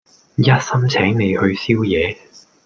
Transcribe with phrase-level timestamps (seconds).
[0.37, 2.17] 一心請你去宵夜